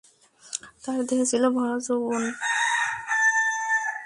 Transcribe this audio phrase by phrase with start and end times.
[0.83, 2.23] তার দেহে ছিল ভরা যৌবন।